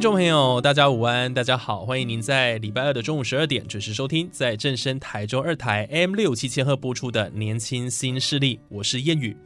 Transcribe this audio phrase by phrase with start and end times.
[0.00, 9.36] 听众朋友，大家午安，大家好，欢迎您在礼拜二的中午十二点准时收听，在正声台中二台 M 六七千赫播出的《年轻新势力》，我是谚语。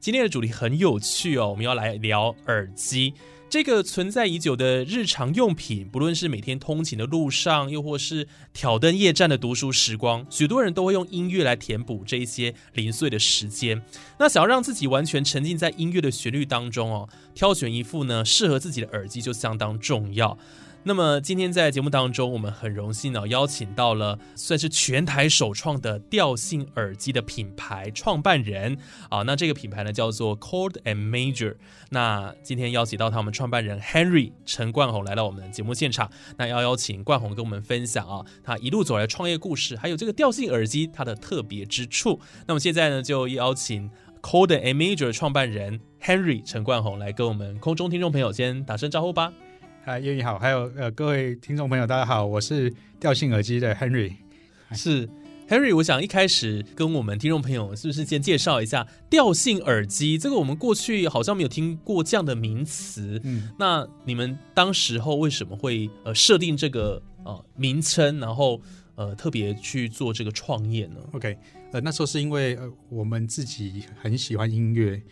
[0.00, 3.14] 今天的主题很有趣哦，我们要来聊耳机。
[3.50, 13.80] 这个存在已久的日常用品，不论是每天通勤的路上，又或是挑灯夜战的读书时光，许多人都会用音乐来填补这一些零碎的时间。
[14.18, 20.36] 那想要让自己完全沉浸在音乐的旋律当中哦，挑选一副呢适合自己的耳机就相当重要。
[20.86, 28.76] 那么今天在节目当中，我们很荣幸呢邀请到了算是全台首创的调性耳机的品牌创办人
[29.08, 31.54] 啊，那这个品牌呢叫做 Cord and Major。
[31.88, 42.20] 那今天邀请到他们创办人 Henry 陈冠宏来到我们的节目现场，那要邀请冠宏跟我们分享啊他一路走来创业故事，还有这个调性耳机它的特别之处。
[42.46, 43.90] 那么现在呢就邀请
[44.20, 49.32] Cord and Major 创办人 Henry 陈冠宏来跟我们空中听众朋友先打声招呼吧。
[49.86, 54.14] 嗨，叶宇好，还有呃各位听众朋友，大家好，我是调性耳机的 Henry。
[54.72, 55.06] 是
[55.46, 60.16] Henry，我想一开始跟我们听众朋友是不是先介绍一下调性耳机？
[60.16, 63.20] 这个我们过去好像没有听过这样的名词。
[63.24, 68.58] 嗯，那你们当时候为什么会呃设定这个呃名称，然后
[68.94, 71.36] 呃特别去做这个创业呢？OK，
[71.72, 75.02] 呃那时候是因为呃我们自己很喜欢音乐，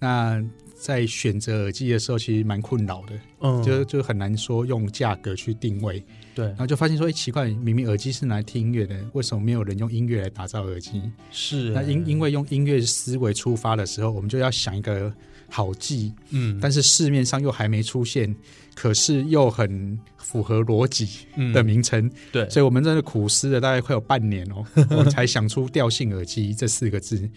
[0.00, 0.42] 那。
[0.78, 6.02] 在选择耳机的时候，其实蛮困扰的，嗯，就就很难说用价格去定位，
[6.34, 11.02] 对，然后就发现说，哎，奇怪，明明耳机是拿来听音乐的，为什么没有人用音乐来打造耳机？
[11.30, 15.12] 是，那因因为用音乐思维出发的时候，我们就要想一个
[15.48, 18.34] 好记，嗯，但是市面上又还没出现，
[18.74, 27.28] 可是又很符合逻辑的名称，对，所以我们真的苦思了大概快有半年哦， 我们才想出调性耳机这四个字，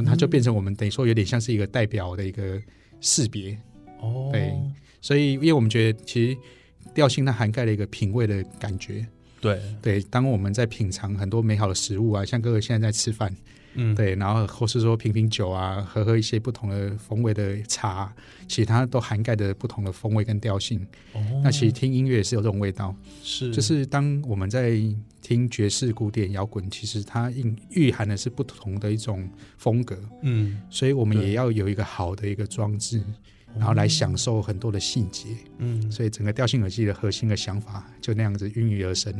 [0.00, 2.60] 那它就变成我们等于说有点像是一个代表的一个。
[3.06, 3.54] 识别
[4.00, 4.50] 哦，对，
[5.02, 6.38] 所以因为我们觉得其实
[6.94, 9.06] 调性它涵盖了一个品味的感觉，
[9.42, 10.00] 对对。
[10.04, 13.36] 当我们在品尝很多美好的食物啊，像哥哥现在在吃饭，
[13.74, 18.12] 嗯，对，然后或是说品品酒啊，喝喝一些不同的风味的茶，
[18.48, 20.80] 其实它都涵盖着不同的风味跟调性。
[21.12, 24.78] 哦，那其实听音乐也是有这种味道，是，就是当我们在
[25.20, 33.02] 听爵士、古典、摇滚，其实它蕴蕴含的是不同的一种风格，嗯，所以我们也要有一个好的一个装置，
[33.56, 35.28] 然后来享受很多的细节，
[35.58, 39.12] 嗯，所以整个调性耳机的核心的想法就那样子孕育而生。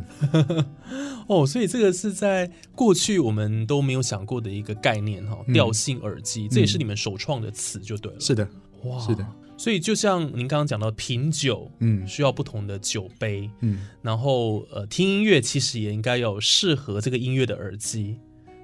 [1.28, 8.20] 哦，所以这个是在过去我们都没有想过的一个概念哈，调性耳机，这也是你们首创的词就对了。
[8.20, 8.48] 是的，
[8.84, 9.26] 哇，是的。
[9.56, 18.18] 所以，就像您刚刚讲到品酒，嗯，需要不同的酒杯，嗯，然后呃，听音乐其实也应该有适合这个音乐的耳机，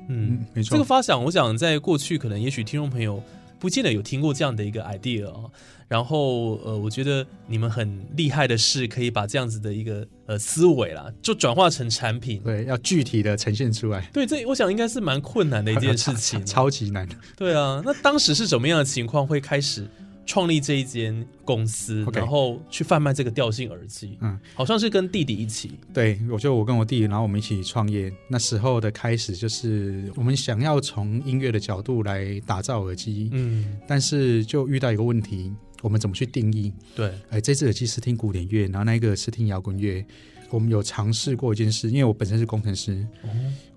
[0.08, 0.70] 嗯，没错。
[0.72, 3.22] 这个发想，我想在过去可能也许听众朋友
[3.60, 5.48] 不见得有听过这样的一个 idea 哦。
[5.86, 14.08] 然后呃，我觉得你们很厉害的是可以把这样子的一个呃思维啦，就转化成产品，对，要具体的呈现出来。
[14.12, 17.08] 对，这我想应该是蛮困难的一件事情， 超级难。
[17.36, 19.84] 对啊，那当时是什么样的情况会开始？
[20.30, 24.16] 创立这一间公司，然后去贩卖这个调性耳机。
[24.20, 25.72] 嗯，好像是跟弟弟一起。
[25.92, 28.12] 对，我就我跟我弟，然后我们一起创业。
[28.28, 33.28] 那时候的开始就是我们想要从音乐的角度来打造耳机。
[33.32, 36.72] 嗯，但是就遇到一个问题，我们怎么去定义？
[36.94, 40.06] 对，哎，这只耳机是听古典乐，然后那个是听摇滚乐。
[40.50, 43.06] 我们有尝试过一件事，因为我本身是工程师，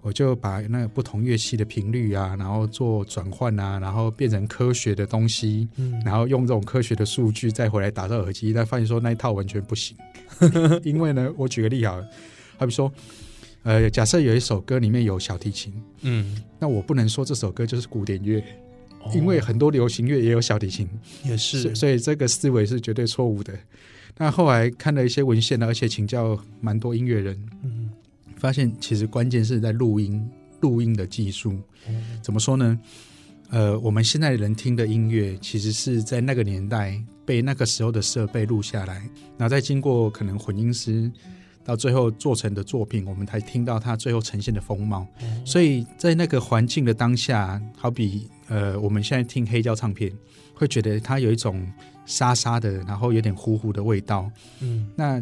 [0.02, 5.68] 我就把那个不同乐器的频率啊，然后做转换啊，然后变成科学的东西，
[6.04, 9.96] 然后用这种科学的数据再回来打造耳机，但发现说那一套完全不行。
[10.84, 12.04] 因为呢，我举个例好，
[12.58, 12.92] 好比说，
[13.62, 18.44] 呃，假设有一首歌里面有小提琴，嗯，那我不能说这首歌就是古典乐，
[19.14, 20.90] 因为很多流行乐也有小提琴，
[21.24, 23.54] 也是，所以这个思维是绝对错误的。
[24.18, 27.90] 那后来看了一些文献而且请教蛮多音乐人，嗯，
[28.38, 30.24] 发现其实关键是在录音
[30.62, 31.58] 录音的技术。
[32.22, 32.80] 怎么说呢？
[33.50, 38.96] 呃，我们现在人听的音乐，其实是在那个年代被那个时候的设备录下来，
[39.38, 41.12] 然后再经过可能混音师
[41.64, 45.06] 到最后做成的作品，我们才听到它最后呈现的风貌。
[45.46, 50.12] 所以在那个环境的当下，好比呃，我们现在听黑胶唱片，
[50.54, 51.66] 会觉得它有一种
[52.06, 54.30] 沙沙的，然后有点糊糊的味道。
[54.60, 55.22] 嗯，那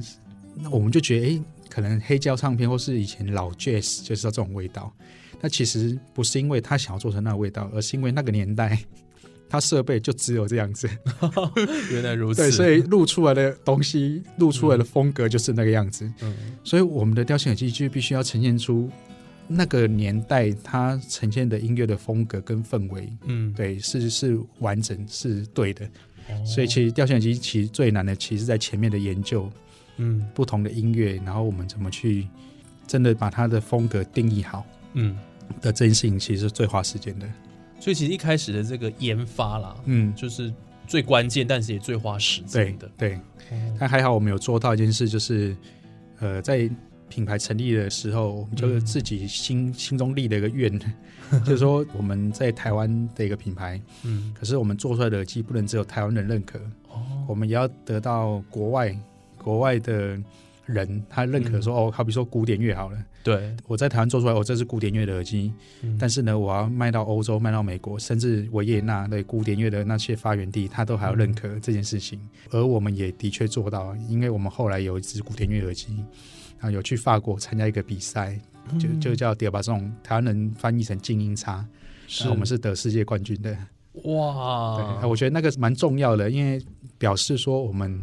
[0.56, 4.94] 那我们就觉得，哎，可能黑胶唱片或是以前老 jazz 就是要这种味道。
[5.39, 8.78] 那其实不是因为他想要做成那个味道，而是因为那个年代
[9.50, 10.88] 他设备就只有这样子。
[11.92, 12.42] 原来如此。
[12.44, 16.07] 对，所以录出来的东西，录出来的风格就是那个样子。
[16.22, 18.88] 嗯，所以我们的雕像耳机就必须要呈现出
[19.51, 23.12] 那个年代它呈现的音乐的风格跟氛围。
[23.25, 25.86] 嗯，对，是是完整是对的。
[25.86, 29.51] 哦所以其实雕像机其实最难的，其实在前面的研究
[29.98, 32.27] 嗯不同的音乐，然后我们怎么去
[32.88, 35.18] 真的把它的风格定义好嗯，
[35.62, 37.27] 的这件事情，其实是最花时间的。
[37.80, 40.53] 所以其实一开始的这个研发啦，嗯，就是
[40.88, 42.92] 最关键，但是也最花时对间的。
[42.98, 43.19] 对。
[43.77, 45.53] 但还好我们有做到一件事，就是
[46.19, 46.69] 呃，在
[47.12, 50.72] 品牌成立的时候，我们就是自己心、心中立了一个愿，
[51.44, 58.98] 就是说我们在台湾的一个品牌，嗯，可是我们做出来的耳机不能只有台湾人认可，哦，我们也要得到国外
[59.38, 60.18] 国外的
[60.66, 65.98] 人他认可说，哦，好比说古典乐好了，对，我在台湾做出来，我这是古典乐的耳机，嗯。
[66.00, 72.19] 但是呢，我要卖到欧洲、卖到美国，甚至维也纳的古典乐的那些发源地，他都还要认可这件事情。
[72.52, 76.04] 而我们也的确做到，因为我们后来有一支古典乐耳机，
[76.62, 78.40] 然后有去法国参加一个比赛，
[78.80, 81.66] 就就叫迪尔巴颂，台湾人翻译成静音叉，
[82.08, 82.30] 是。
[82.30, 83.52] 我们是得世界冠军的。
[83.94, 86.63] 对，哇，我觉得那个蛮重要的，因为
[87.00, 88.00] 表示说我们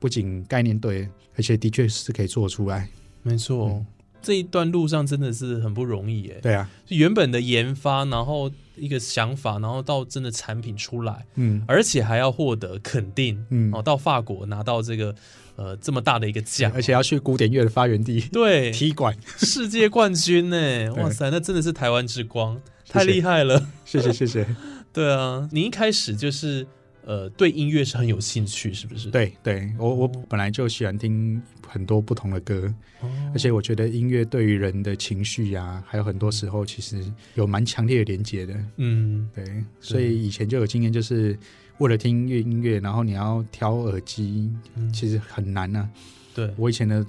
[0.00, 2.88] 不仅概念对，而且的确是可以做出来。
[3.22, 3.68] 没错。
[3.68, 3.86] 嗯。
[4.22, 11.64] 这一段路上真的是很不容易耶，对啊，原本的研发，然后一个想法，然后到真的产品出来，嗯。
[11.66, 13.72] 而且还要获得肯定，嗯。
[13.72, 15.14] 哦，到法国拿到这个
[15.60, 19.14] 呃这么大的一个奖，而且要去古典乐的发源地 对踢馆。
[19.36, 22.58] 世界冠军呢， 哇塞，那真的是台湾之光，
[22.88, 23.68] 太厉害了。
[23.84, 24.46] 谢谢谢谢。
[24.90, 26.66] 对啊，你一开始就是
[27.10, 37.04] 呃对音乐是很有兴趣，是不是？，对对，我我本来就喜欢听很多不同的歌，哦而且我觉得音乐对于人的情绪呀、还有很多时候其实
[37.34, 38.54] 有蛮强烈的连接的。
[38.76, 39.44] 嗯，对，
[39.80, 41.36] 所以以前就有经验，就是
[41.78, 45.90] 为了听音乐音乐，然后你要挑耳机，嗯其实很难啊。
[46.32, 47.04] 对，我以前的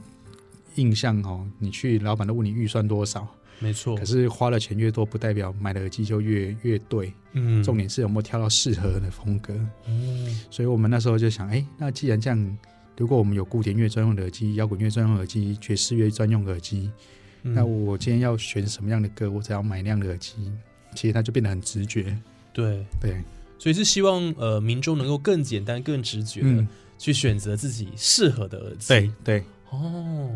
[0.75, 3.27] 印象哦，你去老板都问你预算多少，
[3.61, 4.03] 没错可。
[4.03, 7.13] 是花的钱越多，不代表买的耳机就越越对。
[7.33, 9.53] 嗯重点是有没有挑到适合的风格。
[9.87, 12.57] 嗯所以我们那时候就想，哎，那既然这样，
[12.97, 16.91] 如果我们有古典乐专用的耳机、摇滚乐专用耳机、爵士乐专用耳机，
[17.43, 20.51] 嗯那我今天要选什么样的歌，我只要买那样的耳机，
[20.93, 22.17] 其实它就变得很直觉。
[22.51, 23.15] 对，对，
[23.57, 26.67] 所以是希望呃民众能够更简单、更直觉的嗯，
[26.97, 28.87] 去选择自己适合的耳机。
[28.89, 30.29] 对对，哦。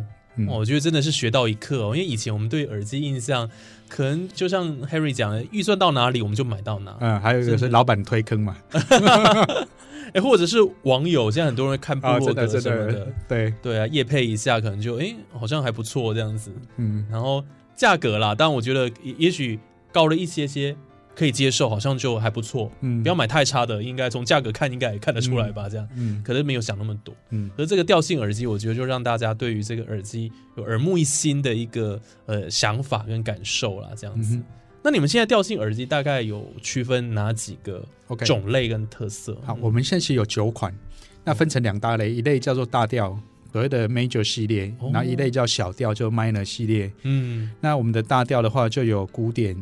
[0.48, 3.50] 我觉得真的是学到一课哦，因为以前我们对耳机印象，
[3.88, 8.58] 可能就像 Harry 讲的，预算到哪里我们就买到哪，嗯，还有一个是老板推坑嘛，
[10.14, 12.94] 哎，或者是网友，现在很多人看部啊，落格真的真什么的。
[12.94, 17.44] 的，，对，对啊，夜配一下，可能就哎好像还不错这样子，嗯，然后
[17.76, 19.60] 价格啦，当然我觉得也也许
[19.92, 20.76] 高了一些些，
[21.16, 26.22] 可以接受，好像就还不错，嗯，不要买太差的，应该从价格看应该也看得出来吧，这样，嗯。
[26.24, 27.16] 可能没有想那么多。
[27.30, 27.50] 嗯。
[27.58, 34.36] 而这个调性耳机，我觉得就让大家对于这个耳机有耳目一新的一个呃想法跟感受啦，这样子。
[34.36, 34.44] 嗯
[34.88, 37.84] 那你们现在调性耳机大概有区分哪几个
[38.24, 39.36] 种类跟特色？
[39.44, 40.72] 好，我们现在其实有九款，
[41.24, 43.20] 那分成两大类，一类叫做大调，
[43.52, 44.92] 所谓的 Major 系列，哦。
[44.94, 46.92] 然后一类叫小调，就 Minor 系列。
[47.02, 47.50] 嗯。
[47.60, 49.58] 那我们的大调的话，就有古典、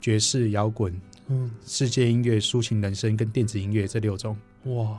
[0.00, 0.94] 爵士、摇滚、
[1.28, 1.50] 嗯。
[1.64, 4.36] 世界音乐、抒情人生跟电子音乐这六种。
[4.64, 4.98] 哇。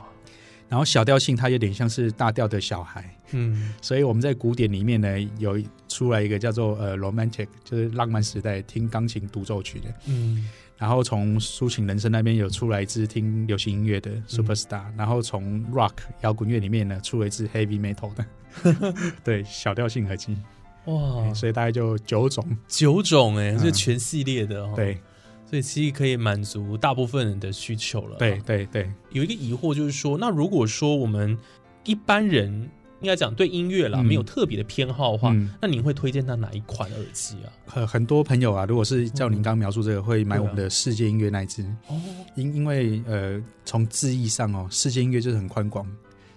[0.68, 3.74] 然后小调性它有点像是大调的小孩，嗯。
[3.82, 9.92] 所以我们在古典里面呢有出来一个叫做呃 Romantic，就是浪漫时代听钢琴独奏曲的。
[10.06, 10.48] 嗯。
[10.78, 15.92] 然后从抒情人生那边有出来一支听流行音乐的 Superstar，、然后从 Rock
[16.22, 20.38] 摇滚乐里面呢出了一支 Heavy Metal 的， 对小调性耳机，
[20.86, 21.34] 哇。
[21.34, 22.44] 所以大概就九种。
[22.68, 23.58] 九种哎、嗯。
[23.58, 24.98] 是全系列的哦。，对。
[25.46, 28.16] 所以其实可以满足大部分人的需求了。
[28.18, 31.36] 对，对对，有一个疑惑就是说，那如果说我们
[31.84, 32.70] 一般人
[33.00, 34.04] 应该讲对音乐啦、嗯。
[34.06, 35.52] 没有特别的偏好的话，嗯。
[35.60, 37.50] 那您会推荐他哪一款耳机啊？
[37.66, 42.00] 很很多朋友啊，如果是照您刚刚描述这个，会买我们的世界音乐那一支，哦，
[42.36, 45.84] 因因为呃从字义上哦，世界音乐就是很宽广，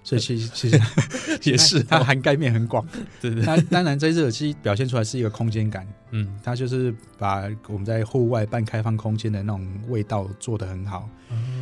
[0.03, 0.79] 所以其实其实
[1.50, 2.86] 也是哦它涵盖面很广。
[3.22, 11.10] 对对，那当然，这只耳机表现出来是一个空间感，嗯，它就是把我们在户外半开放空间的那种味道做得很好，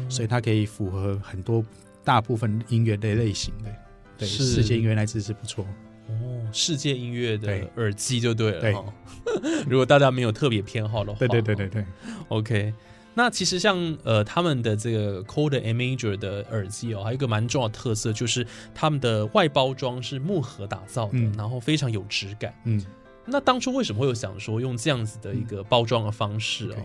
[0.10, 1.64] 所以它可以符合很多
[2.04, 3.70] 大部分音乐的类型的。
[4.18, 4.44] 对，是。
[4.46, 5.66] 世界音乐那只是不错。
[6.08, 8.76] 哦，世界音乐的耳机就对了对。
[9.70, 11.86] 如果大家没有特别偏好的话，对对对对对
[12.28, 12.74] ，OK，
[13.14, 21.34] 那其实像呃他们的这个 Code A Major 的耳机哦，还有一个蛮重要的特色，就是他们的外包装是木盒打造的，嗯。
[21.38, 22.54] 然后非常有质感。
[22.66, 22.84] 嗯，
[23.26, 26.78] 那当初为什么会有想说用这样子的一个包装的方式哦？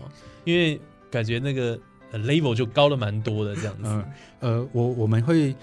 [0.43, 0.79] 因为
[1.09, 1.79] 感觉那个、
[2.11, 3.89] 呃、level 就高了蛮多的这样子。
[3.89, 4.05] 嗯
[4.39, 5.55] 呃，我我们会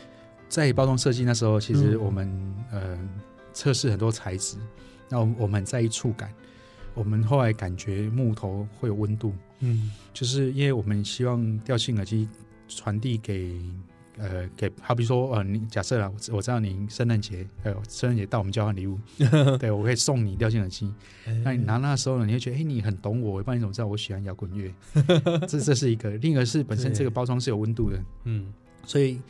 [0.48, 2.00] 在包装设计那时候，其实嗯。
[2.00, 2.98] 我们、呃
[3.56, 4.56] 测试很多材质，
[5.08, 6.28] 那我们我们很在意触感，
[6.94, 9.90] 我们后来感觉木头会有温度，嗯。
[10.12, 12.28] 就是因为我们希望调性耳机
[12.68, 13.60] 传递给
[14.16, 18.96] 呃给，好比说呃，你假设啦，我知我知道你圣诞节呃圣诞节到我们交换礼物，
[19.58, 20.92] 对我可以送你调性耳机，
[21.42, 24.72] 那你拿那时候呢，你会觉得哎、你很懂我，不然你怎么知道我喜欢摇滚乐？
[25.48, 28.52] 这 这是一个，另一个是本身对这个包装是有温度的，嗯。
[28.86, 29.20] 所以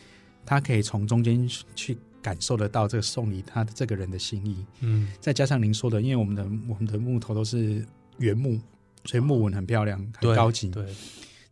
[0.45, 7.85] 它可以从中间去感受得到这个送礼他这个人的心意，嗯再加上您说的，因为我们的我们的木头都是
[8.17, 8.59] 原木，
[9.05, 10.87] 所以木纹很漂亮，很高级，对，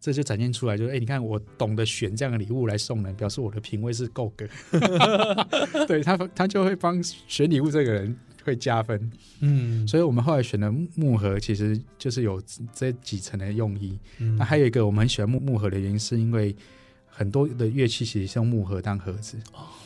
[0.00, 4.48] 这就展现出来，就是哎、你看我懂得选这样的礼物来送人，表示我的品味是够格。
[5.86, 9.12] 对他，他就会帮选礼物这个人会加分。
[9.40, 13.98] 嗯，所以我们后来选的木盒，其实就是有这几层的用意。
[14.18, 16.56] 嗯那还有一个我们很喜欢木木盒的原因，是因为
[17.14, 19.36] 很多的乐器其实是用木盒当盒子，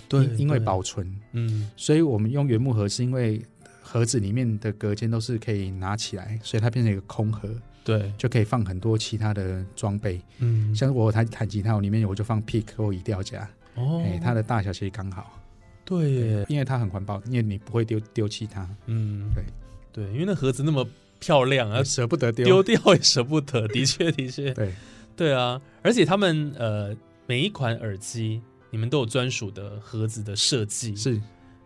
[0.09, 1.68] 对因因为保存，嗯。
[1.76, 3.42] 所以我们用原木盒是因为
[3.83, 7.49] 盒子里面的隔间都是可以拿起来，所以它变成一个空盒，
[7.85, 8.12] 对。
[8.16, 10.21] 就可以放很多其他的装备。
[10.38, 10.73] 嗯。
[10.75, 14.02] 像我弹弹吉他，我里面我就放 pick 或移调夹，哦。
[14.06, 15.42] 哎、它的大小其实刚好，
[15.85, 19.28] 对耶，因为它很环保，因为你不会丢丢弃它，嗯。
[19.35, 19.45] 对。
[19.92, 20.87] 对，因为那盒子那么
[21.18, 22.45] 漂亮啊，舍不得丢。
[22.45, 24.73] 丢掉也舍不得，的确的确，对，
[25.16, 26.95] 对啊，而且他们呃
[27.26, 28.40] 每一款耳机
[28.71, 31.21] 你们都有专属的盒子的设计，是是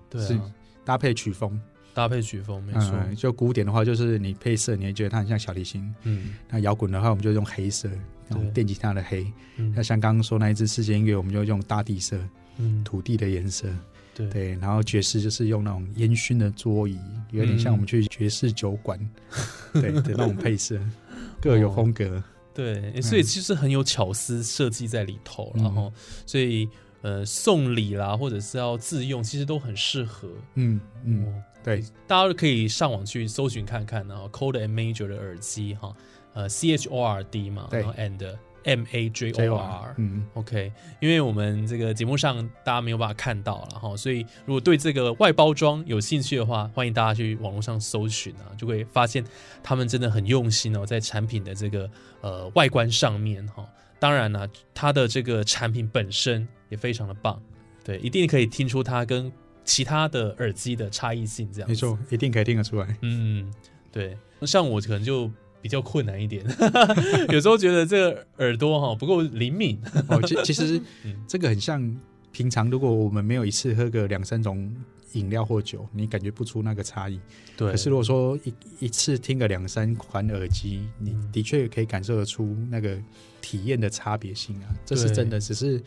[0.09, 0.53] 对啊，
[0.85, 1.61] 搭配曲风，
[1.93, 6.35] 搭配曲风没错，嗯，就古典的话，就是你配色，你会觉得它很像小提琴；嗯。
[6.49, 7.89] 那摇滚的话，我们就用黑色，
[8.29, 9.27] 那种电吉他的黑。
[9.57, 9.73] 嗯。
[9.77, 12.19] 那像刚刚说那一支世界音乐，我们就用大地色，
[12.59, 12.83] 嗯。
[12.85, 13.69] 土地的颜色。
[14.15, 14.29] 对。
[14.31, 16.99] 对，然后爵士就是用那种烟熏的桌椅，
[17.33, 18.99] 有点像我们去爵士酒馆，
[19.73, 20.79] 对的那种配色，
[21.41, 22.23] 各有风格。
[22.55, 25.63] 对，所以其实很有巧思设计在里头，嗯。
[25.63, 25.93] 然后
[26.27, 26.69] 所以
[27.03, 30.29] 呃送礼啦或者是要自用，其实都很适合。
[30.55, 31.43] 嗯嗯，哦。
[31.63, 35.95] 对，大家可以上网去搜寻看看，然后 Code and Major 的耳机哈，
[36.33, 37.81] 呃 C H O R D 嘛，对。
[37.81, 49.25] 然后 and M A J O R，嗯，OK，因为我们这个节目上大家没有办法看到了哈，所以如果对这个外包装有兴趣的话，欢迎大家去网络上搜寻啊，就会发现
[49.63, 51.91] 他们真的很用心哦，在产品的这个
[52.21, 53.67] 呃外观上面哈。
[53.99, 57.39] 当然呢、它的这个产品本身也非常的棒，
[57.85, 59.31] 对，一定可以听出它跟
[59.63, 62.97] 其他的耳机的差异性，这样没错，一定可以听得出来。
[63.03, 63.53] 嗯，
[63.93, 65.31] 对，像我可能就
[65.63, 66.45] 比较困难一点，
[67.31, 69.79] 有时候觉得这个耳朵哈不够灵敏。
[70.09, 71.15] 哦，其其实 嗯。
[71.29, 71.81] 这个很像
[72.33, 74.73] 平常，如果我们没有一次喝个两三种
[75.13, 77.21] 饮料或酒，你感觉不出那个差异。
[77.57, 77.71] 对。
[77.71, 82.97] 可是如果说一一次听个两三款耳机，你嗯的确可以感受得出那个
[83.41, 85.83] 体验的差别性啊，这是真的，只是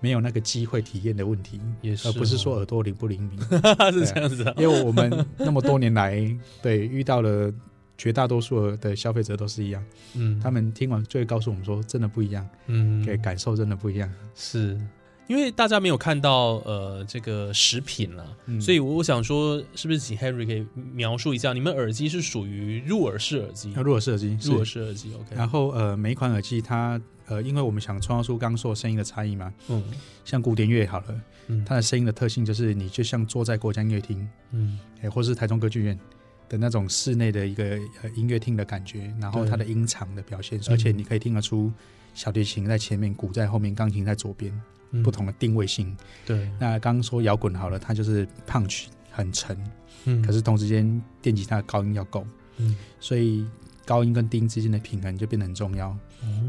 [0.00, 2.08] 没有那个机会体验的问题，也是。
[2.08, 3.40] 而不是哦说耳朵灵不灵敏。
[3.92, 6.14] 是这样子啊，因为我们那么多年来，
[6.60, 7.52] 对遇到了
[7.96, 9.84] 绝大多数的消费者都是一样，
[10.14, 13.04] 嗯，他们听完就会告诉我们说，真的不一样，嗯。
[13.04, 14.12] 给感受真的不一样。
[14.34, 14.78] 是。
[15.26, 18.60] 因为大家没有看到呃这个食品了，嗯。
[18.60, 29.82] 所以我想说，是不是请 Henry 可以描述一下，你们耳机是属于入耳式耳机，入耳式耳机，入耳式耳机，OK，然后呃，每一款耳机它呃，因为我们想创造出刚刚说的声音的差异嘛，嗯。
[30.26, 31.64] 像古典乐好了，嗯。
[31.64, 34.78] 它的声音的特性就是你就像坐在国家音乐厅，嗯。
[35.00, 35.98] 哎，或是台中歌剧院
[36.48, 37.64] 的那种室内的一个
[38.02, 41.72] 呃音乐厅的感觉，然后它的音场的表现，嗯而且你可以听得出
[42.14, 44.52] 小提琴在前面，鼓在后面，钢琴在左边，
[44.90, 45.02] 嗯。
[45.02, 45.96] 不同的定位性。
[46.24, 49.56] 对，那刚刚说摇滚好了，它就是 punch 很沉，
[50.04, 50.22] 嗯。
[50.22, 52.26] 可是同时间电吉他的高音要够，
[52.58, 52.76] 嗯。
[53.00, 53.46] 所以
[53.84, 55.96] 高音跟低音之间的平衡就变得很重要。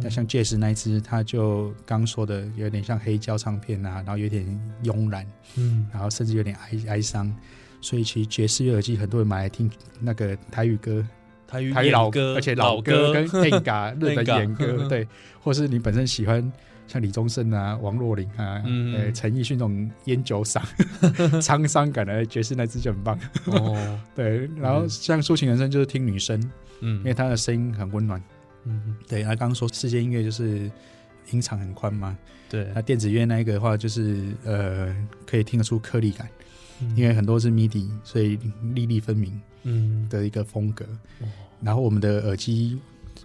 [0.02, 4.46] 那像 Jazz 那一支，它就刚说的有点像黑胶唱片啊，然后有点
[4.84, 5.86] 慵懒，嗯。
[5.92, 7.36] 然后甚至有点哀哀伤，
[7.82, 11.06] 所以其实爵士乐耳机很多人买来听那个台语歌，
[11.48, 13.14] 台语台语老歌，而且老歌歌。
[13.14, 15.08] 跟 Enga 日本演歌，对，
[15.42, 16.52] 或是你本身喜欢
[16.88, 18.96] 像李宗盛啊、王若琳啊、嗯。
[18.96, 20.62] 呃陈奕迅那种烟酒嗓、
[21.42, 23.20] 沧桑感的爵士那支就很棒。
[23.46, 26.40] 哦， 对，然后像抒情人生就是听女生，
[26.82, 26.98] 嗯。
[27.00, 28.22] 因为她的声音很温暖。
[28.68, 30.72] 嗯，对，他刚刚说世界音乐就是
[31.32, 32.18] 音场很宽嘛，
[32.50, 32.70] 对。
[32.74, 36.30] 那，电子乐那一个的话就是呃可以听得出颗粒感，
[36.82, 36.96] 嗯。
[36.96, 38.40] 因为很多是 MIDI，所以
[38.74, 40.08] 粒粒分明嗯。
[40.10, 40.86] 的一个风格。
[41.22, 41.28] 哦。
[41.62, 42.80] 然后我们的耳机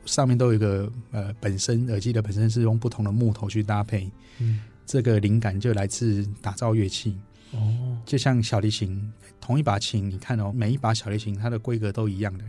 [0.07, 4.61] 上面都有一个呃本身耳机的本身是用不同的木头去搭配，嗯。
[4.87, 7.17] 这个灵感就来自打造乐器。
[7.53, 12.45] 哦，就像小提琴，同一把琴，你看哦，每一把小提琴它的规格都一样的，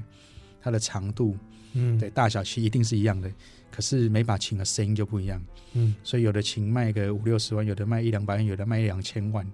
[0.62, 1.36] 它的长度
[1.74, 1.98] 嗯。
[1.98, 3.32] 对大小其实一定是一样的，
[3.72, 5.42] 可是每把琴的声音就不一样。
[5.74, 9.46] 嗯，所以有的琴卖个五六十万，有的卖一两百万，有的卖一两千万，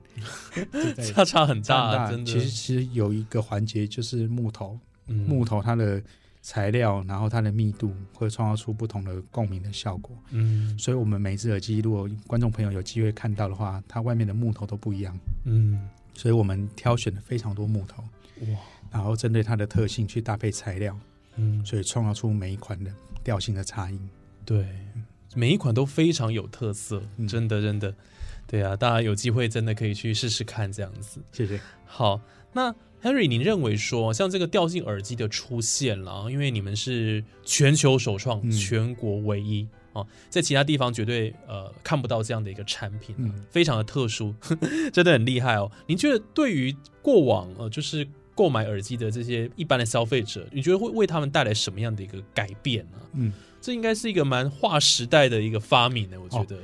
[1.14, 5.18] 差差很大，真的，其实其实有一个环节就是木头，嗯。
[5.28, 6.02] 木头它的
[6.42, 10.18] 材料，然后它的密度会创造出不同的共鸣的效果。
[10.32, 10.78] 嗯。
[10.80, 15.16] 所以，我们每只耳机，如果观众朋友有机会看到的话，它外面的木头都不一样。
[15.46, 18.02] 嗯，所以我们挑选了非常多木头，
[18.42, 18.60] 哇，
[18.92, 20.98] 然后针对它的特性去搭配材料，
[21.38, 22.92] 嗯，所以创造出每一款的
[23.24, 24.00] 调性的差异。
[24.46, 24.66] 对，
[25.36, 27.94] 每一款都非常有特色，嗯真的真的，
[28.48, 31.22] 对啊，大家有机会真的可以去试试看这样子。
[31.32, 31.60] 谢谢。
[31.86, 32.20] 好，
[32.54, 44.34] 那 Henry，您认为说像这个调性耳机的出现了，因为你们是全球首创，嗯全国唯一啊，在其他地方绝对呃看不到这样的一个产品，嗯非常的特殊，
[44.92, 45.72] 真的很厉害哦。
[45.86, 56.46] 您觉得对于过往呃就是购买耳机的这些一般的消费者，你觉得会为他们带来什么样的一个改变呢、嗯，这应该是一个蛮划时代的一个发明呢，我觉哦。
[56.48, 56.58] 得。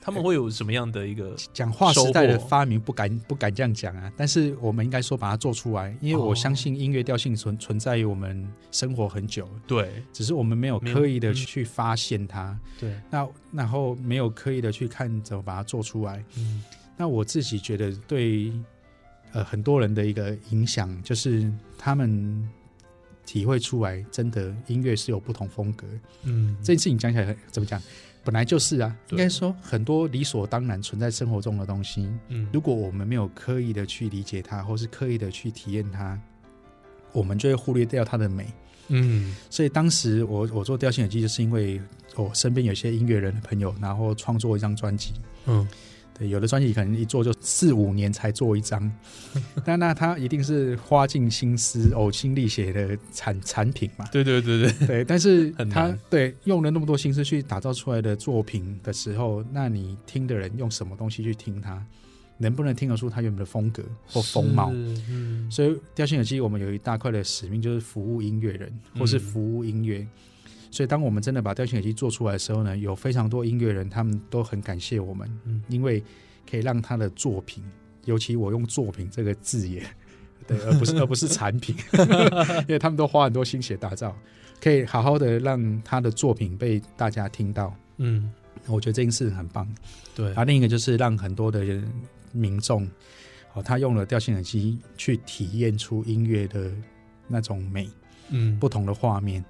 [0.00, 10.02] 他们会有什么样的一个讲划时代的发明不敢不敢这样讲啊，但是我们应该说把它做出来，因为哦我相信音乐调性存存在于我们生活很久，对。
[10.10, 12.94] 只是我们没有刻意的嗯去发现它，对。
[13.10, 16.24] 那然后没有刻意的去看怎么把它做出来。
[16.38, 16.62] 嗯。
[16.96, 18.50] 那我自己觉得对
[19.32, 22.48] 呃很多人的一个影响，就是他们
[23.26, 25.86] 体会出来，真的音乐是有不同风格。
[26.24, 27.80] 嗯这件事情讲起来怎么讲？
[28.24, 36.18] 本来就是啊，应该说很多理所当然存在生活中的东西，嗯如果我们没有刻意的去理解它，或是刻意的去体验它，
[37.12, 38.46] 我们就会忽略掉它的美。
[38.88, 41.80] 嗯所以当时我我做调性耳机，就是因为
[42.16, 45.12] 我身边有些音乐人的朋友，然后创作一张专辑。
[45.46, 45.66] 嗯
[46.18, 48.90] 对，有的专辑可能一做就四五年才做一张，
[49.64, 54.04] 但那他一定是花尽心思、呕心沥血的产产品嘛。
[54.12, 61.82] 对对对对，对，但是 很他对用了那么多心思去打造出来的作品的时候，那你听的人用什么东西去听它，
[62.38, 64.70] 能不能听得出他原本的风格或风貌？
[64.72, 70.06] 嗯所以调性耳机我们有一大块的使命就是服务音乐人，或是嗯服务音乐。
[70.70, 76.02] 所以当我们真的把调性耳机做出来的时候呢，有非常多音乐人他们都很感谢我们，嗯因为
[76.48, 77.64] 可以让他的作品，
[78.04, 79.84] 尤其我用“作品”这个字眼，
[80.46, 81.76] 对，而不是而不是产品，
[82.66, 84.16] 因为他们都花很多心血打造，
[84.60, 87.74] 可以好好的让他的作品被大家听到。
[87.98, 88.30] 嗯
[88.66, 89.66] 我觉得这件事很棒。
[90.14, 91.90] 对然后另一个就是让很多的人
[92.32, 92.86] 民众，
[93.54, 96.70] 哦，他用了调性耳机去体验出音乐的
[97.26, 97.88] 那种美，
[98.30, 99.42] 嗯不同的画面。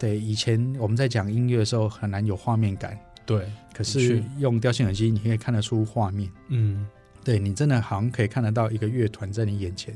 [0.00, 6.28] 对，以前我们在讲音乐的时候很难有画面感，对可是用调性耳机你可以看得出画面。
[6.48, 6.88] 嗯。
[7.22, 9.94] 对你真的好像可以看得到一个乐团在你眼前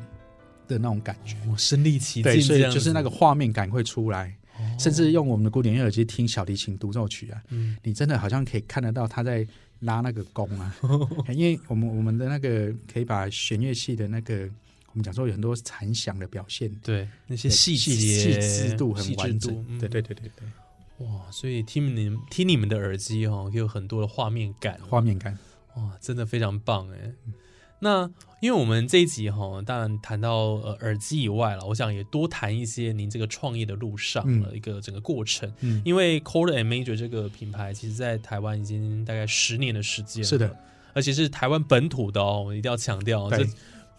[0.69, 1.37] 的那种感觉。
[1.51, 4.61] 我身临其境就是那个画面感会出来，哦。
[4.79, 7.79] 甚至用我们的古典乐耳机听小提琴独奏曲啊，嗯。
[7.83, 9.45] 你真的好像可以看得到他在
[9.81, 10.77] 拉那个弓啊，
[11.35, 14.47] 因为我们我们的那个可以把弦乐器的那个
[14.95, 25.37] 我们讲说有很多残响的表现，对那些对细细节细致度很细致完整，对对对对对，哇，所以听你们听你们的耳机哦，有很多的画面感，画面感，
[25.75, 27.13] 哇，真的非常棒哎。
[27.81, 28.09] 那
[28.41, 35.53] 因为我们这一集哈，当然谈到呃耳机以外了，我想也多谈一些您这个创业的路上嗯的一个整个过程。
[35.61, 40.57] 嗯，因为 Core and Major 这个品牌，其实在台湾已经大概十年的时间了，是的，
[40.95, 43.51] 而且是台湾本土的哦，我一定要强调，对这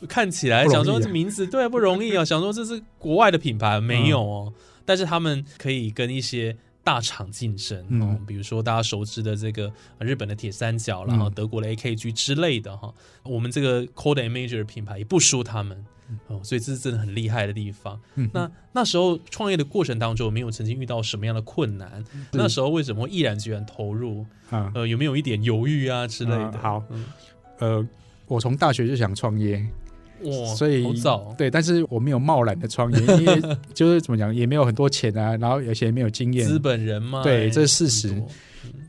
[0.07, 4.53] 看起来想说这名字对不容易啊， 想说这是国外的品牌没有哦，
[4.85, 11.07] 但是他们可以跟一些大厂竞争哦嗯，比如说大家熟知的这个呃日本的铁三角，嗯。
[11.07, 15.85] 然后德国的 AKG 之类的哈，我们这个 Code and Major 的品牌也不输他们。
[16.27, 17.99] 哦，所以这是真的很厉害的地方。
[18.13, 18.29] 嗯。
[18.31, 22.03] 那那时候创业的过程当中，有没有曾经遇到什么样的困难？
[22.31, 24.23] 那时候为什么会毅然决然投入？
[24.51, 26.37] 啊，呃，有没有一点犹豫啊之类的？
[26.37, 26.83] 啊好。
[26.91, 27.05] 嗯。
[27.57, 27.87] 呃，
[28.27, 29.65] 我从大学就想创业，
[30.25, 33.41] 哇，所以好早，对，但是我没有贸然的创业， 因为
[33.73, 36.47] 就是怎么讲，也没有很多钱啊，然后而且也没有经验。
[36.47, 38.23] 资本人嘛，对这是事实。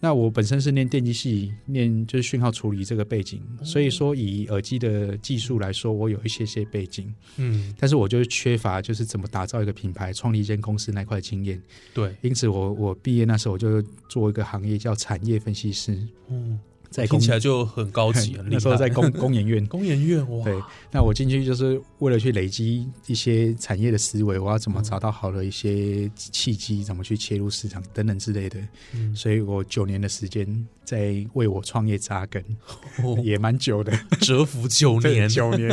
[0.01, 11.61] 那我本身是念电机系，念就是讯号处理这个背景，所以说以耳机的技术来说，我有一些些背景，嗯，但是我就是缺乏就是怎么打造一个品牌、创立一间公司那块经验。
[11.93, 15.99] 对，因此我我毕业那时候我就做一个行业叫产业分析师，
[16.31, 16.59] 嗯，
[16.91, 18.37] 在公听起来就很高级。
[18.51, 19.65] 那时候在工工研院。
[19.67, 20.55] 工研院，哇，对，
[20.91, 28.59] 那我进去就是为了去累积一些产业的思维，我要怎么找到好的一些契机，怎么去切入市场等等之类的。
[28.95, 30.47] 嗯所以我九年的时间
[30.85, 32.43] 在为我创业扎根，
[33.03, 35.69] 哦也蛮久的，蛰伏九年，九年。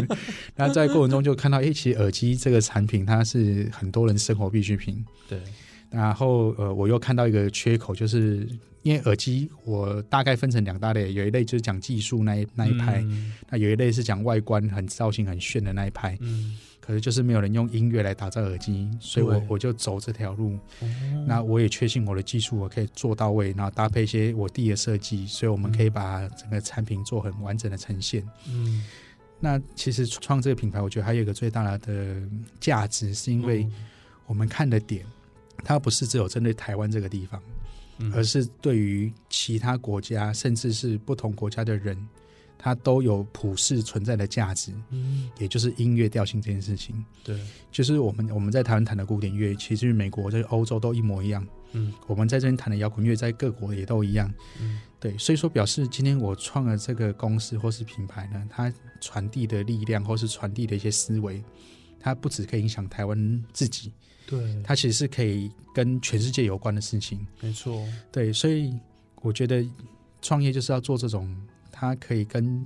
[0.56, 5.04] 然后在过程中就看到，哎、其实耳机这个产品它是很多人生活必需品。
[5.28, 5.40] 对，
[5.90, 8.48] 然后呃，我又看到一个缺口，就是
[8.84, 16.18] 因为耳机我大概分成两大类，有一类就是讲技术那一那一派，嗯那有一类是讲外观很造型很炫的那一派。
[16.20, 20.60] 嗯，可是就是没有人用音乐来打造耳机，所以我我就走这条路。
[20.82, 20.88] 哦
[21.26, 28.22] 那我也确信我的技术我可以做到位，然后搭配一些我弟的设计，所以我们可以把整个产品做很完整的呈现。
[28.50, 28.84] 嗯，
[29.40, 32.22] 那其实创这个品牌，我觉得还有一个最大的
[32.60, 33.66] 价值，是因为
[34.26, 35.06] 我们看的点，
[35.64, 37.54] 它不是只有针对台湾这个地方，嗯
[38.14, 41.98] 而是对于其他国家，甚至是不同国家的人，
[42.58, 47.04] 它都有普世存在的价值，嗯，也就是音乐调性这件事情。
[47.24, 47.40] 对，
[47.72, 51.46] 就是我们我们在台湾弹的古典乐，其实美国在欧洲都一模一样。
[51.76, 54.32] 嗯我们在这边弹的摇滚乐，在各国也都一样。
[54.62, 61.44] 嗯对，所以说表示今天我创了这个公司或是品牌呢，它传递的力量或是传递的一些思维，
[62.00, 63.92] 它不只可以影响台湾自己，
[64.38, 67.26] 对，它其实是可以跟全世界有关的事情。
[67.40, 68.74] 没错，对，所以
[69.22, 69.64] 我觉得
[70.22, 71.36] 创业就是要做这种，
[71.72, 72.66] 它可以跟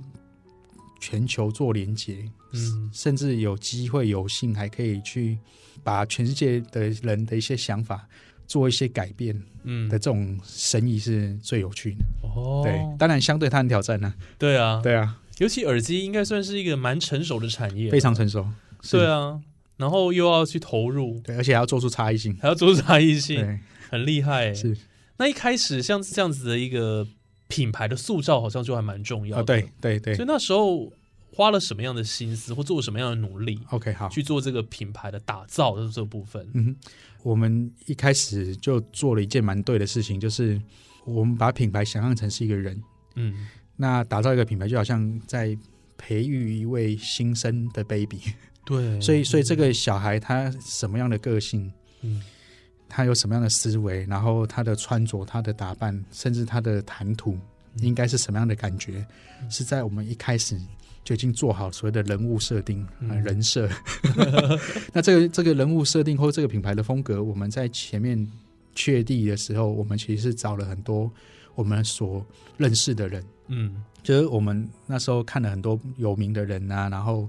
[1.00, 2.90] 全球做连接，嗯。
[2.92, 5.38] 甚至有机会有幸还可以去
[5.84, 8.08] 把全世界的人的一些想法
[8.46, 9.88] 做一些改变嗯。
[9.88, 12.28] 的这种生意是最有趣的。
[12.28, 18.46] 哦，对，当然相对它很挑战呢、对啊，对啊，尤其耳机应该算是一个蛮成熟的产业，非常成熟。
[18.82, 18.96] 是。
[18.98, 19.40] 对，啊，
[19.78, 22.36] 然后又要去投入，对，而且还要做出差异性。
[22.42, 24.54] 还要做出差异性，对，很厉害欸。
[24.54, 24.76] 是
[25.16, 27.06] 那一开始像这样子的一个
[27.46, 29.42] 品牌的塑造，好像就还蛮重要。
[29.42, 30.92] 对对对所以那时候
[31.32, 34.08] 花了什么样的心思，或做什么样的努力，，OK，好。
[34.08, 36.44] 去做这个品牌的打造的这部分？
[36.54, 36.76] 嗯哼，
[37.22, 40.60] 我们一开始就做了一件蛮对的事情，就是
[41.04, 42.82] 我们把品牌想象成是一个人。
[43.14, 45.56] 嗯，那打造一个品牌，就好像在
[45.96, 48.18] 培育一位新生的 baby。
[48.68, 52.22] 对，所以，所以这个小孩他什么样的个性，嗯。
[52.90, 57.36] 他有什么样的思维，然后他的穿着、他的打扮，甚至他的谈吐，
[57.82, 59.06] 应该是什么样的感觉，
[59.50, 60.58] 是在我们一开始
[61.04, 63.22] 就已经做好所谓的人物设定、呃、嗯。
[63.22, 63.68] 人设。
[64.90, 68.26] 那这个这个人物设定或这个品牌的风格，我们在前面
[68.74, 71.10] 确定的时候，我们其实是找了很多
[71.54, 72.24] 我们所
[72.56, 73.22] 认识的人。
[73.48, 73.84] 嗯。
[74.02, 77.28] 就是我们那时候看了很多有名的人啊，然后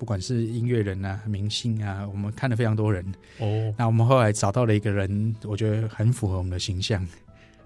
[0.00, 3.04] 不管是音乐人啊、明星啊，我们看了非常多人。
[3.38, 7.06] 哦，那我们后来找到了一个人，我觉得很符合我们的形象，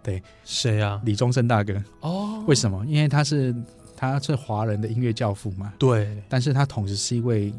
[0.02, 1.00] 对谁啊？
[1.04, 1.80] 李宗盛大哥。
[2.00, 2.84] 哦，为什么？
[2.86, 3.54] 因为他是
[3.96, 7.54] 他是华人的音乐教父嘛，对，但是他同时是一位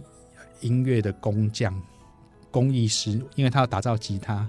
[0.59, 1.73] 音乐的工匠、
[2.51, 4.45] 工艺师，因为他要打造吉他，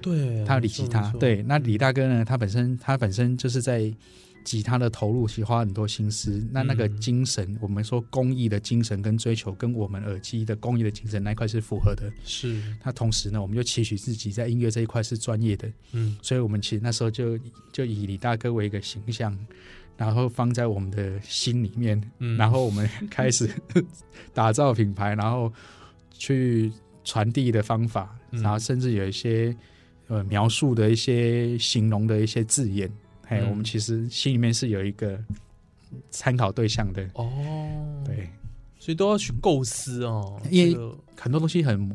[0.00, 1.12] 对，他要理吉他。
[1.18, 2.24] 对，那李大哥呢？
[2.24, 3.92] 他本身他本身就是在
[4.46, 6.42] 吉他的投入，其实花很多心思。
[6.52, 12.10] 那那个嗯精神，我们说工艺的精神跟追求，跟我们耳机的工艺的精神那一块是符合的。
[12.24, 17.36] 是，那同时呢，我们就期许自己在音乐这一块是专业的，嗯所以我们其实那时候就
[17.72, 19.36] 就以李大哥为一个形象。
[19.98, 23.48] 然后放在我们的心里面，嗯，然后我们开始
[24.34, 25.50] 打造品牌，然后
[26.12, 26.70] 去
[27.02, 29.56] 传递的方法，嗯然后甚至有一些
[30.08, 32.92] 呃描述的一些形容的一些字眼，
[33.26, 35.18] 嘿，嗯我们其实心里面是有一个
[36.10, 37.02] 参考对象的。
[37.14, 37.28] 哦，
[38.04, 38.28] 对，
[38.78, 40.78] 所以都要去构思哦，因为
[41.16, 41.88] 很多东西很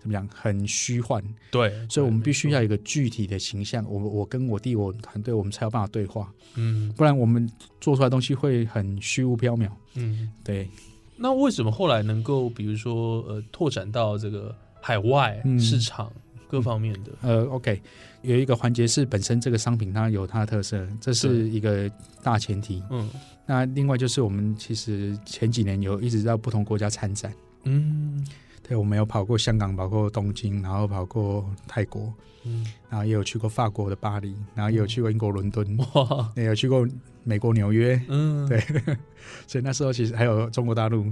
[0.00, 3.84] 怎么讲，很虚幻，对，所以我们必须要有，一个具体的形象。
[3.90, 9.68] 我我跟我弟我团队，我们才有办法对话，嗯不然我们做出来的东西会很虚无缥缈。
[9.94, 10.30] 嗯。
[10.44, 10.68] 对，
[11.16, 16.12] 那为什么后来能够，比如说呃，拓展到这个海外嗯市场
[16.48, 17.12] 各方面的？
[17.22, 17.80] 呃，OK，
[18.22, 21.90] 有一个环节是本身这个商品它有它的特色，这是一个
[22.22, 22.82] 大前提。
[22.90, 23.08] 嗯。
[23.48, 27.32] 那另外就是我们其实前几年有一直在不同国家参展，
[27.62, 28.26] 嗯，
[28.60, 36.84] 对，我们有跑过香港，跑过东京，然后跑过泰国，嗯，然后也有去过法国的巴黎，然后也有去过英国伦敦，哇，也有去过
[37.22, 38.60] 美国纽约，嗯，对。
[39.46, 41.06] 所以那时候其实还有中国大陆，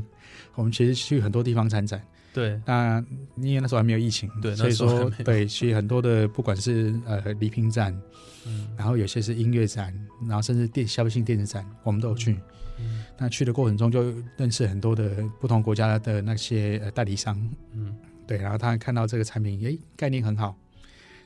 [0.57, 2.03] 我们其实去很多地方参展。
[2.35, 3.03] 对，那
[3.37, 7.97] 因为那时候还没有疫情，对所以说对，其实很多的不管是呃礼品展，
[8.45, 8.67] 嗯。
[8.77, 9.95] 然后有些是音乐展，
[10.27, 12.37] 然后甚至电消费性电子展，我们都有去。
[12.81, 13.05] 嗯。
[13.17, 17.39] 那去的过程中就认识很多的不同国家的那些呃代理商，
[17.73, 17.95] 嗯。
[18.27, 20.57] 对，然后他看到这个产品，诶，概念很好，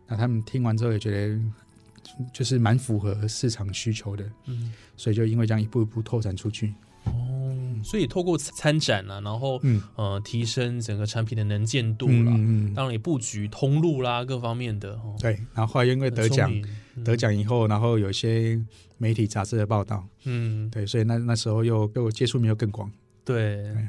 [0.07, 1.41] 那他们听完之后也觉得
[2.35, 6.75] 就是蛮符合市场需求的，嗯，所以就因为这样一步一步拓展出去。
[7.79, 16.53] 哦，所以透过参展啊，然后嗯，呃提升整个产品的能见度嗯啦，嗯嗯，当然也布局通路啦，各方面的哦，对，然后后来因为得奖
[17.05, 18.61] 得，奖以后，然后有一些
[18.97, 22.91] 媒体杂志的报道，嗯，对，所以那那时候又又接触面又更广。
[23.25, 23.89] 对对。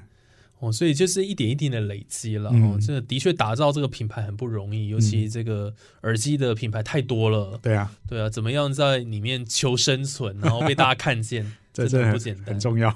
[0.61, 2.49] 哦，所以就是一点一滴的累积了。
[2.51, 7.57] 嗯哦，这个的确打造这个品牌很不容易，尤其这个耳机的品牌太多了。
[7.61, 12.59] 对啊，对啊，怎么样在里面求生存，然后被大家看见， 这真的很不简单很。
[12.59, 12.93] 重要。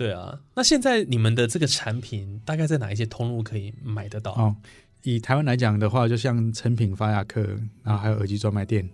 [0.00, 4.32] 对啊，那现在你们的这个产品大概在哪一些通路可以买得到？
[4.32, 4.56] 哦，
[5.02, 7.42] 以台湾来讲的话，就像成品发雅克，
[7.82, 8.88] 然后还有耳机专卖店。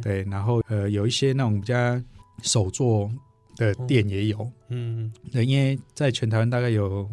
[0.00, 2.00] 对，然后呃有一些那种比较
[2.44, 3.10] 手作
[3.56, 7.10] 的店也有，嗯，对，因为在全台湾大概有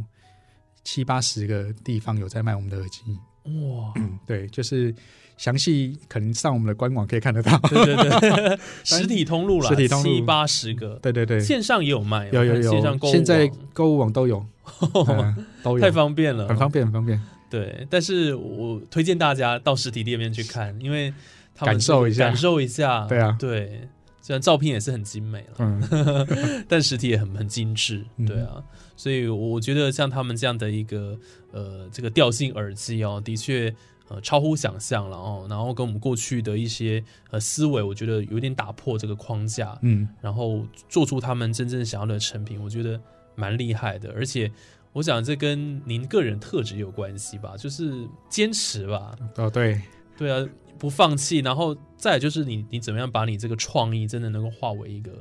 [0.83, 3.01] 七八十个地方有在卖我们的耳机，
[3.45, 4.93] 哇，嗯，对，就是
[5.37, 7.57] 详细可能上我们的官网可以看得到。
[7.69, 10.09] 对 对对， 实体通路了，实体通路。
[10.09, 14.45] 七八十个，对对对，线上也有卖哦，有有有，线上购物现在购物网都有，
[15.07, 17.21] 嗯都有，太方便了，很方便，很方便。
[17.49, 21.13] 对，但是我推荐大家到实体店面去看，因为
[21.53, 22.25] 他们感受一下。
[22.25, 23.05] 感受一下。
[23.05, 23.35] 对啊。
[23.39, 23.87] 对，
[24.21, 28.03] 虽然照片也是很精美了，嗯，但实体也很很精致。
[28.17, 28.25] 嗯。
[28.25, 28.63] 对啊，
[28.95, 31.15] 所以我觉得像他们这样的一个
[31.51, 33.71] 呃这个调性耳机哦，的确
[34.09, 42.99] 呃超乎想象了哦，然后跟我们过去的一些呃思维，我觉得有点打破这个框架，嗯，然后做出他们真正想要的成品，我觉得
[43.35, 44.11] 蛮厉害的。
[44.13, 44.51] 而且
[44.91, 49.81] 我想这跟您个人特质有关系吧，就是坚持吧，哦，对，
[50.17, 55.11] 对啊，不放弃，然后再就是你你怎么样把你这个创意真的能够化为一个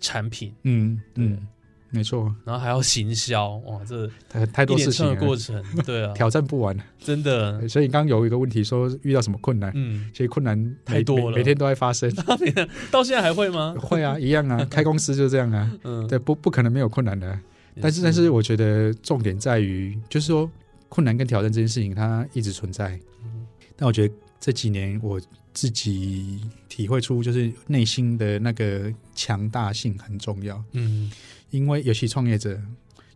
[0.00, 1.48] 产品，嗯对嗯，
[1.90, 6.76] 没错，然后还要行销，哇，这太太多事情的过，程，对啊， 挑战不完。
[6.98, 12.12] 真的，所以刚刚有一个问题说遇到什么困难，嗯，其实困难太多了每每天都在发生。
[12.90, 13.74] 到现在还会吗？
[13.80, 17.38] 会啊，一样啊， 开公司就这样啊，嗯，对，不不可能没有困难的。
[17.80, 20.50] 但是但是，我觉得重点在于，就是说
[20.88, 22.98] 困难跟挑战这件事情，它一直存在。
[23.24, 23.46] 嗯
[23.76, 25.20] 但我觉得这几年我
[25.54, 30.60] 自己体会出，就是内心的那个强大性很重要。
[30.72, 31.08] 嗯，
[31.50, 32.60] 因为尤其创业者，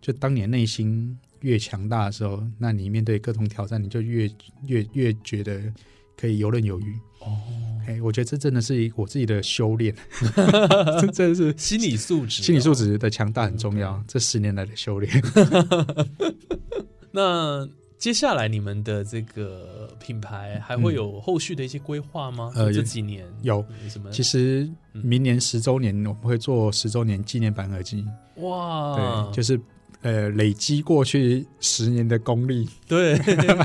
[0.00, 4.30] 就当你的内心越强大的时候，那你面对各种挑战，你就越
[4.66, 5.60] 越越觉得
[6.16, 6.94] 可以游刃有余。
[7.20, 7.38] 哦，
[7.86, 9.94] 哎，我觉得这真的是我自己的修炼，
[11.00, 14.04] 这真的是心理素质啊，心理素质的强大很重嗯要。
[14.08, 15.22] 这十年来的修炼，
[17.12, 17.68] 那
[18.02, 22.50] 接下来你们的这个品牌还会有后续的一些规划吗？
[22.56, 23.64] 呃就这几年有。
[23.84, 24.10] 有什么？
[24.10, 25.00] 其实嗯。
[25.04, 28.04] 明年十周年我们会做十周年纪念版耳机，
[28.38, 28.96] 哇，
[29.30, 29.60] 对，就是
[30.00, 32.68] 呃累积过去十年的功力。
[32.88, 33.16] 对。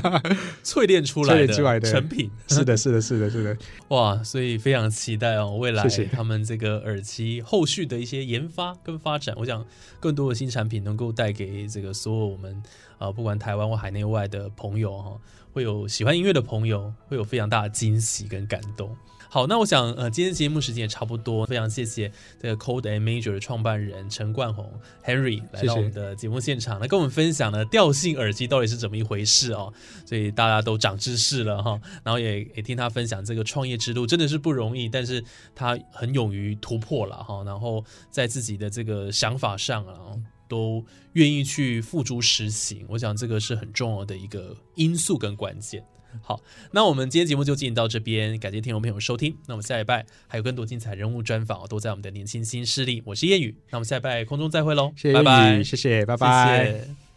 [0.62, 1.44] 淬炼出来
[1.80, 3.56] 的成品， 是的，是的，是的，是的，
[3.88, 9.66] 哇，所以非常期待哦，未来他们这个耳机后续的一些研发跟发展，我想
[9.98, 12.62] 更多的新产品能够带给这个所有我们
[12.98, 15.18] 啊、呃不管台湾或海内外的朋友哈、
[15.52, 18.94] 会有喜欢音乐的朋友，会有非常大的惊喜跟感动。
[19.30, 24.72] 好，那我想，呃，今天节目时间也差不多，非常谢谢这个 Code and Major 的创办人陈冠宏
[25.04, 29.70] Henry 来到我们的节目现场，来跟我们分享了调性耳机到底是怎么一回事哦，
[30.06, 35.22] 所以大家都长知识了哈，然后也也听他分享这个创业之路真的是不容易，但是
[35.54, 40.16] 他很勇于突破了哈，然后在自己的这个想法上啊。
[40.48, 45.84] 都愿意去付诸实行，我想这个是很重要的一个因素跟关键。
[46.22, 46.40] 好，
[46.72, 49.36] 那我们今天节目就进行到这边，感谢听众朋友收听。
[49.46, 53.02] 那我们下一拜还有更多精彩人物专访，都在我们的年轻新势力。
[53.04, 56.64] 我是谚语，那我们下一拜空中再会喽，谢谢拜拜，谢谢，拜拜。
[56.64, 57.07] 谢谢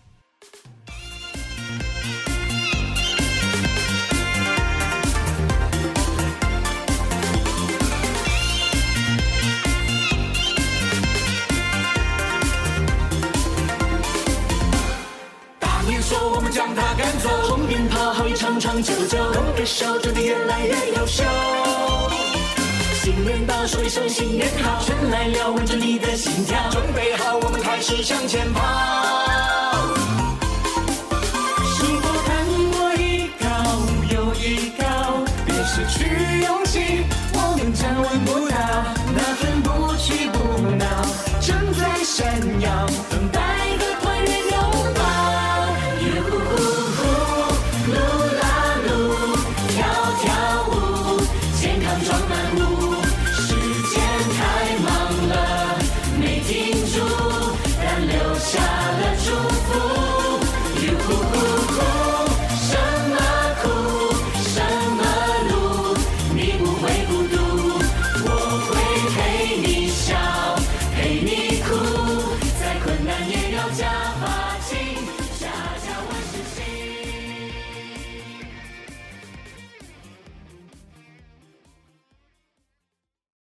[18.62, 21.24] 长长久久，龙歌手真的越来越优秀。
[22.94, 29.21] 新年到，说一声新年好，全来了，闻着你的心跳，准备好，我们开始向前跑。